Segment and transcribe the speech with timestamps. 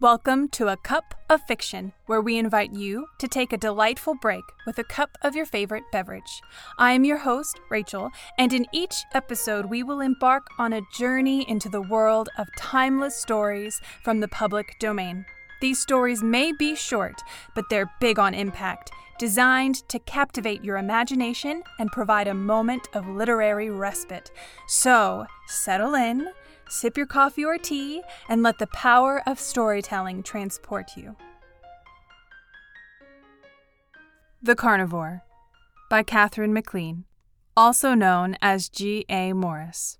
[0.00, 4.44] Welcome to A Cup of Fiction, where we invite you to take a delightful break
[4.64, 6.40] with a cup of your favorite beverage.
[6.78, 11.44] I am your host, Rachel, and in each episode, we will embark on a journey
[11.50, 15.26] into the world of timeless stories from the public domain.
[15.60, 17.20] These stories may be short,
[17.56, 23.08] but they're big on impact, designed to captivate your imagination and provide a moment of
[23.08, 24.30] literary respite.
[24.68, 26.28] So, settle in
[26.68, 31.16] Sip your coffee or tea and let the power of storytelling transport you.
[34.42, 35.24] The Carnivore
[35.88, 37.04] by Katherine MacLean,
[37.56, 39.04] also known as G.
[39.08, 39.32] A.
[39.32, 39.98] Morris.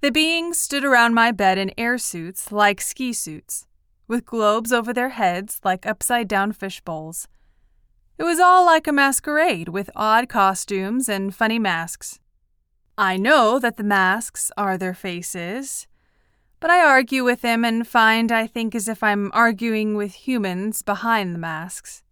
[0.00, 3.66] The beings stood around my bed in air suits like ski suits,
[4.08, 7.28] with globes over their heads like upside down fish bowls.
[8.18, 12.20] It was all like a masquerade with odd costumes and funny masks.
[12.96, 15.88] I know that the masks are their faces,
[16.60, 20.82] but I argue with them and find I think as if I'm arguing with humans
[20.82, 22.04] behind the masks.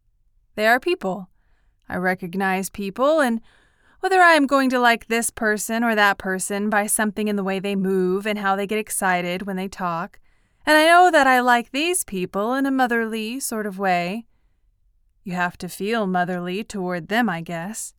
[0.57, 1.29] They are people.
[1.89, 3.41] I recognize people, and
[4.01, 7.45] whether I am going to like this person or that person by something in the
[7.45, 10.19] way they move and how they get excited when they talk,
[10.67, 14.27] and I know that I like these people in a motherly sort of way.
[15.23, 17.95] You have to feel motherly toward them, I guess.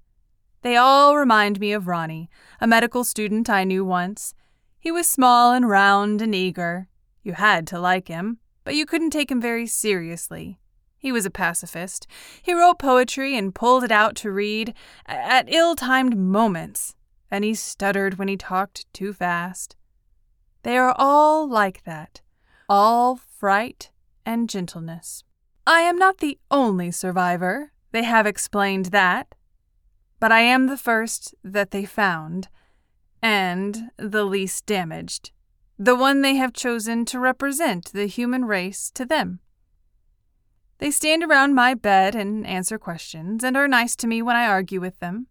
[0.64, 2.30] They all remind me of Ronnie,
[2.62, 4.34] a medical student I knew once.
[4.80, 6.88] He was small and round and eager.
[7.22, 10.60] You had to like him, but you couldn't take him very seriously.
[10.98, 12.08] He was a pacifist.
[12.42, 14.74] He wrote poetry and pulled it out to read
[15.06, 16.96] at ill timed moments,
[17.30, 19.76] and he stuttered when he talked too fast.
[20.64, 22.22] They are all like that,
[22.70, 23.92] all fright
[24.26, 25.26] and gentleness.
[25.68, 27.74] I am not the only survivor.
[27.92, 29.36] They have explained that,
[30.24, 32.48] but I am the first that they found,
[33.22, 35.32] and the least damaged,
[35.78, 39.42] the one they have chosen to represent the human race to them.
[40.78, 44.48] They stand around my bed and answer questions, and are nice to me when I
[44.48, 45.28] argue with them.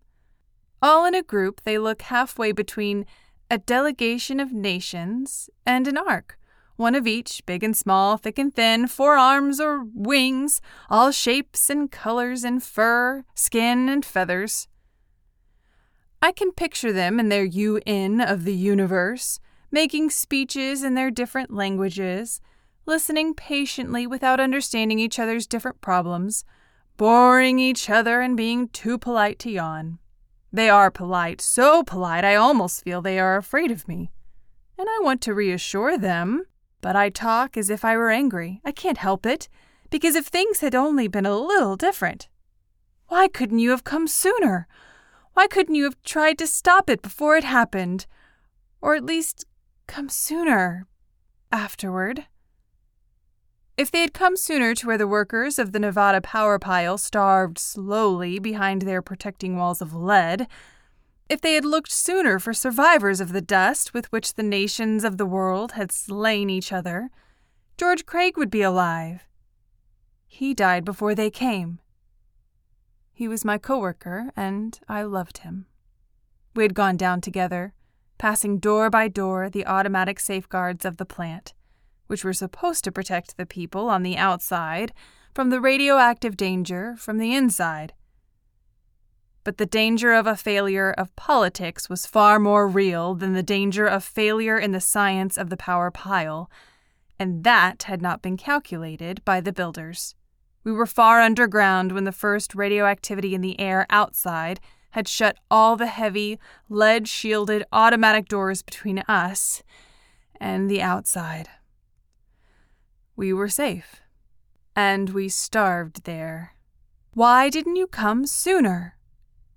[0.83, 3.07] All in a group, they look halfway between
[3.51, 6.39] a delegation of nations and an ark,
[6.77, 10.61] one of each, big and small, thick and thin, four arms or wings,
[10.91, 14.69] all shapes and colors and fur, skin and feathers.
[16.25, 19.41] I can picture them in their UN of the universe,
[19.73, 22.41] making speeches in their different languages,
[22.87, 26.45] listening patiently without understanding each other's different problems,
[26.97, 29.99] boring each other and being too polite to yawn.
[30.53, 34.13] They are polite, so polite I almost feel they are afraid of me.
[34.79, 36.45] And I want to reassure them,
[36.81, 38.61] but I talk as if I were angry.
[38.65, 39.49] I can't help it,
[39.91, 42.29] because if things had only been a little different.
[43.09, 44.69] Why couldn't you have come sooner?
[45.35, 48.07] Why couldn't you have tried to stop it before it happened?
[48.81, 49.45] Or at least
[49.87, 50.87] come sooner
[51.51, 52.27] afterward?
[53.77, 57.59] If they had come sooner to where the workers of the Nevada power pile starved
[57.59, 60.47] slowly behind their protecting walls of lead,
[61.29, 65.17] if they had looked sooner for survivors of the dust with which the nations of
[65.17, 67.09] the world had slain each other,
[67.79, 69.27] George Craig would be alive.
[70.27, 71.79] He died before they came.
[73.23, 75.67] He was my coworker, and I loved him.
[76.57, 77.73] We had gone down together,
[78.19, 81.55] passing door by door the automatic safeguards of the plant,
[82.09, 84.93] which were supposed to protect the people on the outside
[85.33, 87.93] from the radioactive danger from the inside.
[89.45, 93.87] But the danger of a failure of politics was far more real than the danger
[93.87, 96.51] of failure in the science of the power pile,
[97.21, 100.17] and that had not been calculated by the builders.
[100.65, 105.77] We were far underground when the first radioactivity in the air outside had shut all
[105.77, 109.63] the heavy, lead shielded automatic doors between us
[110.41, 111.49] and the outside.
[113.17, 114.01] We were safe,
[114.77, 116.55] and we starved there.
[117.15, 118.97] Why didn't you come sooner?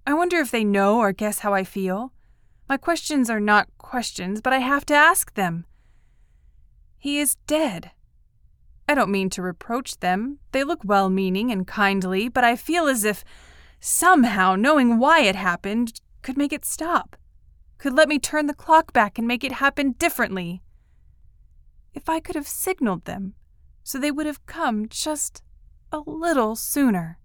[0.08, 2.14] I wonder if they know or guess how I feel.
[2.68, 5.66] My questions are not questions, but I have to ask them.
[6.98, 7.92] He is dead.
[8.88, 10.40] I don't mean to reproach them.
[10.52, 13.24] They look well meaning and kindly, but I feel as if
[13.80, 17.16] somehow knowing why it happened could make it stop,
[17.78, 20.62] could let me turn the clock back and make it happen differently.
[21.94, 23.36] If I could have signaled them
[23.86, 25.44] so they would have come just
[25.92, 27.20] a little sooner.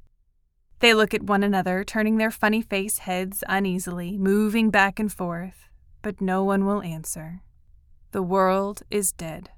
[0.80, 5.68] They look at one another, turning their funny face heads uneasily, moving back and forth,
[6.02, 7.40] but no one will answer.
[8.12, 9.50] The world is dead.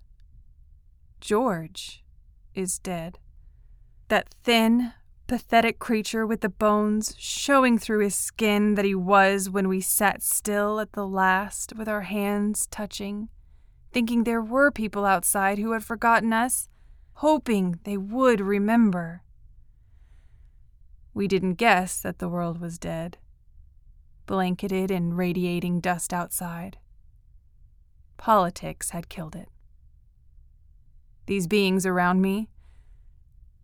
[1.23, 2.03] George
[2.53, 3.21] is dead.
[4.09, 4.93] That thin,
[5.29, 10.21] pathetic creature with the bones showing through his skin that he was when we sat
[10.21, 13.29] still at the last with our hands touching,
[13.93, 16.69] thinking there were people outside who had forgotten us,
[17.15, 19.23] hoping they would remember.
[21.15, 23.19] We didn't guess that the world was dead,
[24.27, 26.79] blanketed in radiating dust outside.
[28.17, 29.49] Politics had killed it.
[31.33, 32.51] These beings around me,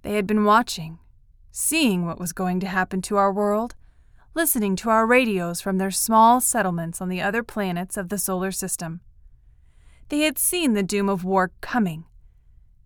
[0.00, 1.00] they had been watching,
[1.50, 3.74] seeing what was going to happen to our world,
[4.34, 8.52] listening to our radios from their small settlements on the other planets of the solar
[8.52, 9.02] system.
[10.08, 12.06] They had seen the doom of war coming.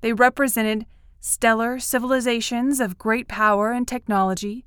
[0.00, 0.86] They represented
[1.20, 4.66] stellar civilizations of great power and technology,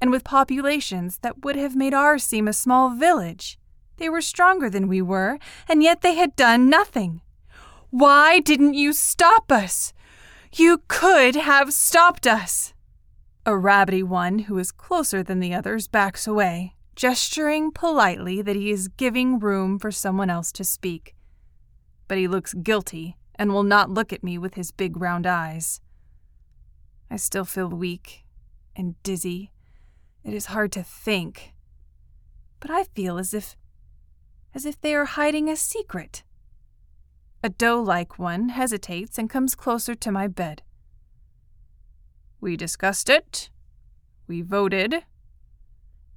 [0.00, 3.60] and with populations that would have made ours seem a small village.
[3.98, 5.38] They were stronger than we were,
[5.68, 7.20] and yet they had done nothing.
[7.92, 9.92] Why didn't you stop us?
[10.54, 12.72] You could have stopped us.
[13.44, 18.70] A rabbity one who is closer than the others backs away, gesturing politely that he
[18.70, 21.14] is giving room for someone else to speak.
[22.08, 25.82] But he looks guilty and will not look at me with his big round eyes.
[27.10, 28.24] I still feel weak
[28.74, 29.52] and dizzy.
[30.24, 31.52] It is hard to think.
[32.58, 33.54] But I feel as if
[34.54, 36.22] as if they are hiding a secret.
[37.42, 40.62] A doe like one hesitates and comes closer to my bed.
[42.40, 43.50] We discussed it.
[44.26, 45.04] We voted.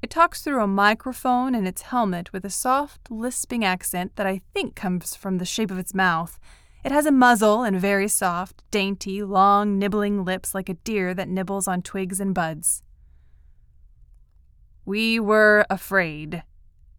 [0.01, 4.41] It talks through a microphone in its helmet with a soft, lisping accent that I
[4.53, 6.39] think comes from the shape of its mouth
[6.85, 11.27] it has a muzzle and very soft, dainty, long, nibbling lips like a deer that
[11.27, 12.83] nibbles on twigs and buds.
[14.85, 16.43] We were afraid,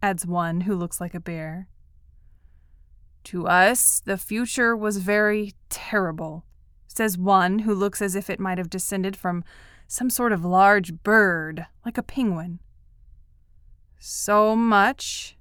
[0.02, 1.69] adds one who looks like a bear.
[3.26, 6.44] To us, the future was very terrible,
[6.87, 9.43] says one who looks as if it might have descended from
[9.88, 12.61] some sort of large bird, like a penguin.
[13.99, 15.37] So much.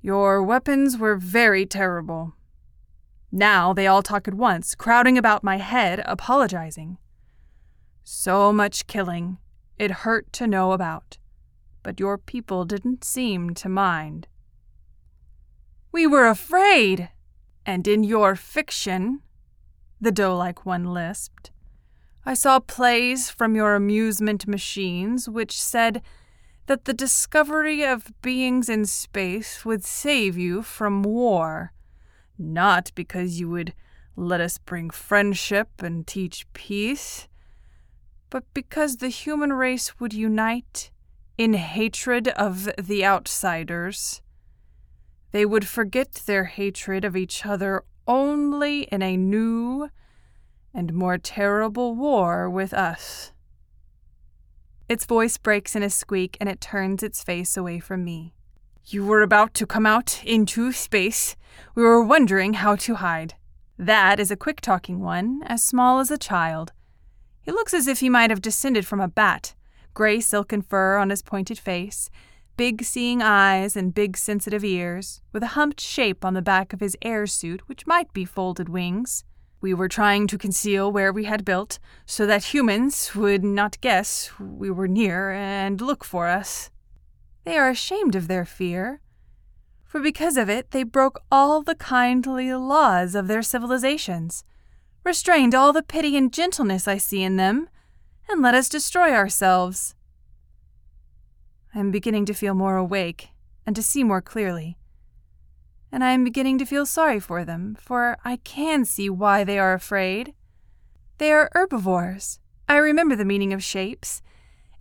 [0.00, 2.32] Your weapons were very terrible.
[3.30, 6.96] Now they all talk at once, crowding about my head, apologizing.
[8.04, 9.36] So much killing.
[9.78, 11.18] It hurt to know about.
[11.82, 14.28] But your people didn't seem to mind.
[15.92, 17.10] We were afraid!
[17.66, 19.20] And in your fiction,
[20.00, 21.50] the doe like one lisped,
[22.24, 26.02] I saw plays from your amusement machines which said
[26.66, 31.72] that the discovery of beings in space would save you from war
[32.40, 33.74] not because you would
[34.16, 37.28] let us bring friendship and teach peace,
[38.30, 40.90] but because the human race would unite
[41.36, 44.22] in hatred of the outsiders.
[45.32, 49.90] They would forget their hatred of each other only in a new
[50.74, 53.32] and more terrible war with us.
[54.88, 58.34] Its voice breaks in a squeak and it turns its face away from me.
[58.86, 61.36] You were about to come out into space.
[61.74, 63.34] We were wondering how to hide.
[63.78, 66.72] That is a quick talking one, as small as a child.
[67.40, 69.54] He looks as if he might have descended from a bat
[69.94, 72.10] gray silken fur on his pointed face,
[72.60, 76.80] big seeing eyes and big sensitive ears, with a humped shape on the back of
[76.80, 79.24] his air suit which might be folded wings.
[79.62, 84.30] We were trying to conceal where we had built, so that humans would not guess
[84.38, 86.68] we were near and look for us.
[87.44, 89.00] They are ashamed of their fear,
[89.82, 94.44] for because of it they broke all the kindly laws of their civilizations,
[95.02, 97.70] restrained all the pity and gentleness I see in them,
[98.28, 99.94] and let us destroy ourselves.
[101.74, 103.28] I am beginning to feel more awake
[103.66, 104.76] and to see more clearly.
[105.92, 109.58] And I am beginning to feel sorry for them, for I can see why they
[109.58, 110.34] are afraid.
[111.18, 112.38] They are herbivores.
[112.68, 114.22] I remember the meaning of shapes,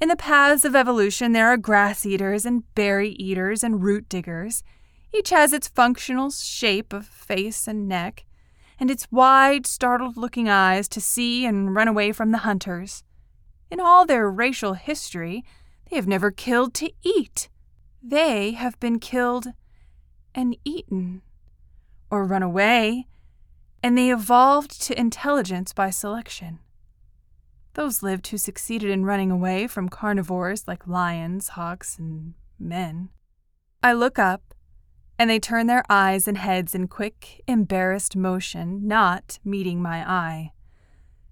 [0.01, 4.63] in the paths of evolution, there are grass eaters and berry eaters and root diggers.
[5.13, 8.23] Each has its functional shape of face and neck,
[8.79, 13.03] and its wide, startled looking eyes to see and run away from the hunters.
[13.69, 15.43] In all their racial history,
[15.89, 17.49] they have never killed to eat.
[18.01, 19.47] They have been killed
[20.35, 21.21] and eaten,
[22.09, 23.07] or run away,
[23.81, 26.59] and they evolved to intelligence by selection.
[27.73, 33.09] Those lived who succeeded in running away from carnivores like lions, hawks, and men.
[33.81, 34.53] I look up,
[35.17, 40.51] and they turn their eyes and heads in quick, embarrassed motion, not meeting my eye.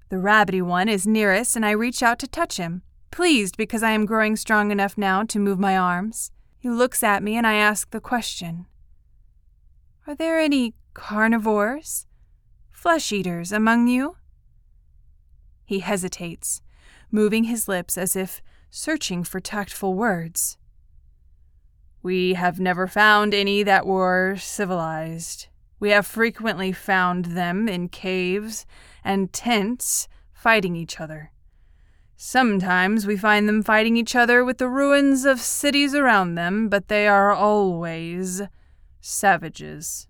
[0.10, 3.92] The rabbity one is nearest, and I reach out to touch him, pleased because I
[3.92, 6.32] am growing strong enough now to move my arms.
[6.60, 8.66] He looks at me, and I ask the question
[10.06, 12.08] Are there any carnivores,
[12.72, 14.18] flesh eaters among you?
[15.66, 16.62] He hesitates,
[17.12, 20.58] moving his lips as if searching for tactful words.
[22.02, 25.48] We have never found any that were civilized,
[25.80, 28.66] We have frequently found them in caves
[29.04, 31.32] and tents fighting each other.
[32.20, 36.88] Sometimes we find them fighting each other with the ruins of cities around them, but
[36.88, 38.42] they are always
[39.00, 40.08] savages.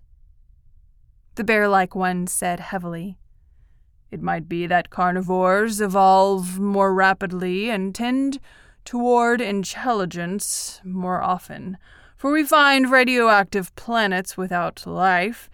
[1.34, 3.18] The bear like one said heavily,
[4.10, 8.40] It might be that carnivores evolve more rapidly and tend
[8.86, 11.76] toward intelligence more often,
[12.16, 15.50] for we find radioactive planets without life,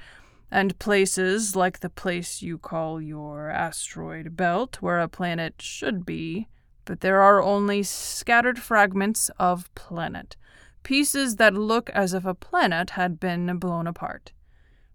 [0.54, 6.46] and places like the place you call your asteroid belt, where a planet should be,
[6.84, 10.36] but there are only scattered fragments of planet,
[10.84, 14.30] pieces that look as if a planet had been blown apart.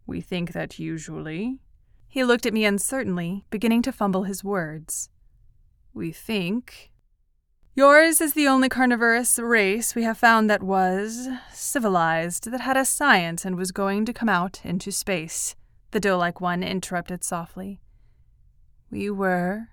[0.08, 1.60] We think that usually.
[2.08, 5.10] He looked at me uncertainly, beginning to fumble his words.
[5.94, 6.89] We think
[7.80, 12.84] Yours is the only carnivorous race we have found that was civilized, that had a
[12.84, 15.56] science and was going to come out into space,
[15.92, 17.80] the doe like one interrupted softly.
[18.92, 19.70] We were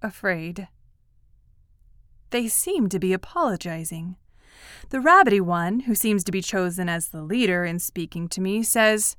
[0.00, 0.68] afraid.
[2.30, 4.14] They seem to be apologizing.
[4.90, 8.62] The rabbity one, who seems to be chosen as the leader in speaking to me,
[8.62, 9.16] says,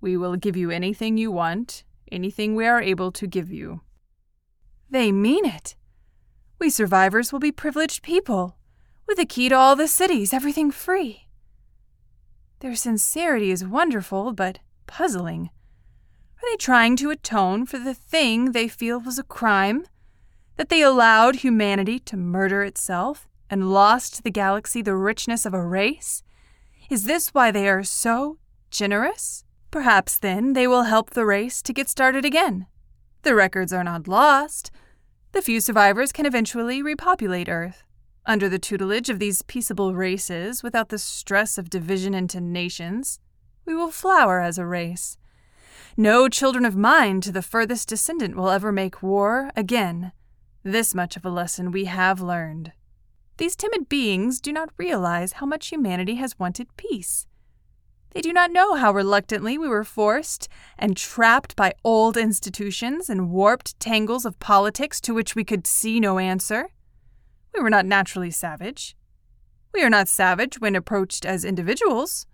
[0.00, 3.82] We will give you anything you want, anything we are able to give you.
[4.90, 5.76] They mean it.
[6.58, 8.56] We survivors will be privileged people,
[9.06, 11.28] with a key to all the cities, everything free.
[12.60, 15.50] Their sincerity is wonderful, but puzzling.
[16.36, 19.86] Are they trying to atone for the thing they feel was a crime?
[20.56, 25.54] That they allowed humanity to murder itself and lost to the galaxy the richness of
[25.54, 26.22] a race?
[26.90, 28.38] Is this why they are so
[28.70, 29.44] generous?
[29.70, 32.66] Perhaps then they will help the race to get started again.
[33.22, 34.70] The records are not lost,
[35.32, 37.84] the few survivors can eventually repopulate Earth.
[38.26, 43.20] Under the tutelage of these peaceable races, without the stress of division into nations,
[43.64, 45.16] we will flower as a race.
[45.96, 50.12] No children of mine to the furthest descendant will ever make war again.
[50.62, 52.72] This much of a lesson we have learned.
[53.36, 57.27] These timid beings do not realize how much humanity has wanted peace.
[58.12, 60.48] They do not know how reluctantly we were forced
[60.78, 66.00] and trapped by old institutions and warped tangles of politics to which we could see
[66.00, 66.70] no answer.
[67.54, 68.96] We were not naturally savage.
[69.74, 72.26] We are not savage when approached as individuals.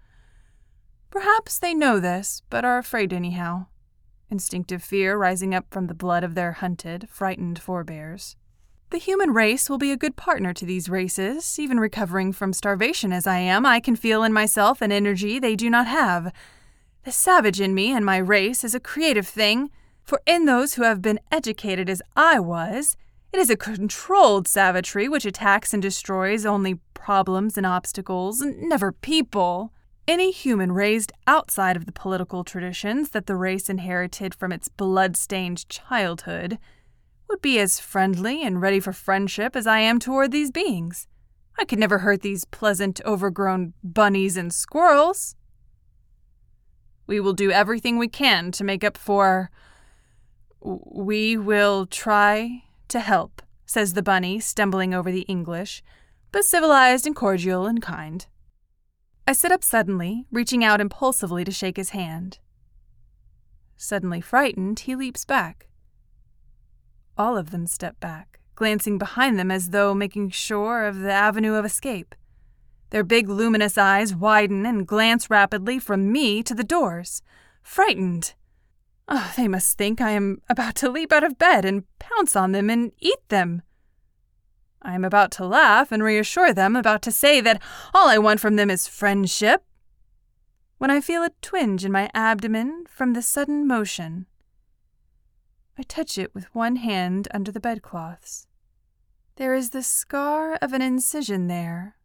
[1.11, 3.66] Perhaps they know this, but are afraid anyhow,
[4.31, 8.37] instinctive fear rising up from the blood of their hunted, frightened forebears.
[8.94, 11.58] The human race will be a good partner to these races.
[11.58, 15.56] Even recovering from starvation as I am, I can feel in myself an energy they
[15.56, 16.32] do not have.
[17.02, 19.72] The savage in me and my race is a creative thing,
[20.04, 22.96] for in those who have been educated as I was,
[23.32, 29.72] it is a controlled savagery which attacks and destroys only problems and obstacles, never people.
[30.06, 35.16] Any human raised outside of the political traditions that the race inherited from its blood
[35.16, 36.60] stained childhood
[37.28, 41.07] would be as friendly and ready for friendship as I am toward these beings.
[41.59, 45.37] I could never hurt these pleasant, overgrown bunnies and squirrels.
[47.07, 49.50] We will do everything we can to make up for.
[50.61, 55.83] We will try to help, says the bunny, stumbling over the English,
[56.33, 58.26] but civilized and cordial and kind.
[59.26, 62.38] I sit up suddenly, reaching out impulsively to shake his hand.
[63.76, 65.69] Suddenly frightened, he leaps back.
[67.16, 71.54] All of them step back, glancing behind them as though making sure of the avenue
[71.54, 72.14] of escape.
[72.90, 77.23] Their big luminous eyes widen and glance rapidly from me to the doors,
[77.62, 78.35] frightened.
[79.09, 82.52] Oh, they must think I am about to leap out of bed and pounce on
[82.52, 83.62] them and eat them.
[84.83, 87.62] I am about to laugh and reassure them, about to say that
[87.94, 89.64] all I want from them is friendship,
[90.78, 94.26] when I feel a twinge in my abdomen from the sudden motion.
[95.76, 98.47] I touch it with one hand under the bedcloths.
[99.37, 101.97] There is the scar of an incision there,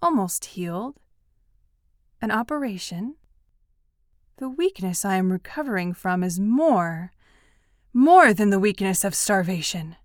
[0.00, 1.00] almost healed.
[2.22, 3.16] An operation.
[4.36, 7.12] The weakness I am recovering from is more,
[7.92, 9.96] more than the weakness of starvation.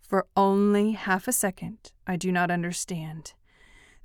[0.00, 3.32] For only half a second, I do not understand.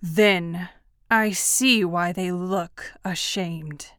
[0.01, 0.69] Then
[1.11, 3.91] I see why they look ashamed.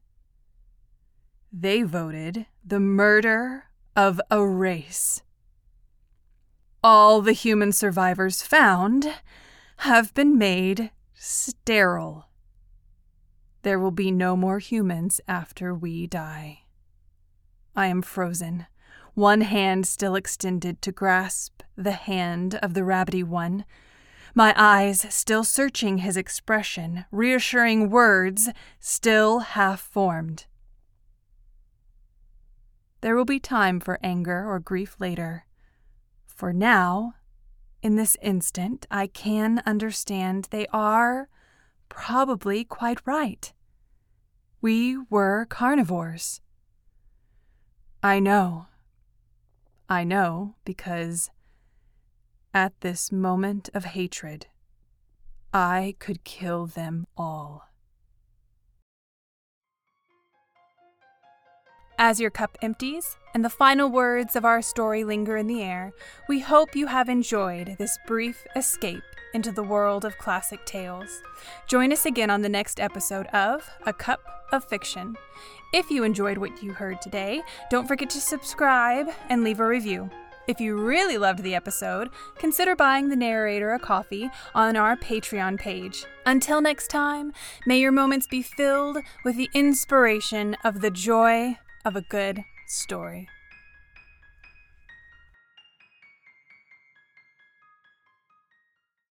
[1.52, 3.67] They voted the murder
[3.98, 5.24] of a race.
[6.84, 9.12] All the human survivors found
[9.78, 12.28] have been made sterile.
[13.62, 16.60] There will be no more humans after we die.
[17.74, 18.66] I am frozen,
[19.14, 23.64] one hand still extended to grasp the hand of the rabbity one,
[24.32, 30.46] my eyes still searching his expression, reassuring words still half formed.
[33.00, 35.46] There will be time for anger or grief later.
[36.26, 37.14] For now,
[37.82, 41.28] in this instant, I can understand they are
[41.88, 43.52] probably quite right.
[44.60, 46.40] We were carnivores.
[48.02, 48.66] I know.
[49.88, 51.30] I know because
[52.52, 54.46] at this moment of hatred,
[55.52, 57.67] I could kill them all.
[62.00, 65.92] As your cup empties and the final words of our story linger in the air,
[66.28, 69.02] we hope you have enjoyed this brief escape
[69.34, 71.20] into the world of classic tales.
[71.66, 74.20] Join us again on the next episode of A Cup
[74.52, 75.16] of Fiction.
[75.72, 80.08] If you enjoyed what you heard today, don't forget to subscribe and leave a review.
[80.46, 85.58] If you really loved the episode, consider buying the narrator a coffee on our Patreon
[85.58, 86.06] page.
[86.24, 87.32] Until next time,
[87.66, 93.26] may your moments be filled with the inspiration of the joy of a good story.